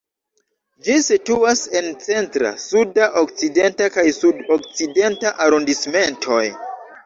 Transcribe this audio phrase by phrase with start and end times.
[0.87, 6.45] Ĝi situas en Centra, Suda, Okcidenta kaj Sud-Okcidenta arondismentoj.